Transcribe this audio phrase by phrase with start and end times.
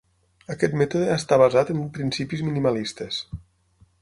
[0.53, 3.23] Aquest mètode està basat en principis minimalistes.